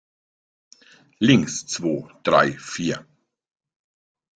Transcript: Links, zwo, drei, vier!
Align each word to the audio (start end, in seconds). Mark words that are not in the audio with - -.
Links, 1.19 1.67
zwo, 1.67 2.09
drei, 2.23 2.53
vier! 2.57 3.05